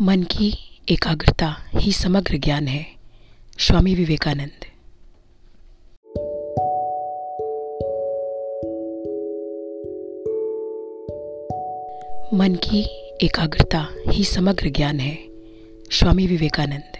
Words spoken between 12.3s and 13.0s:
मन की